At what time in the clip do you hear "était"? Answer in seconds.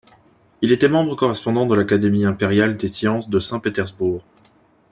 0.71-0.89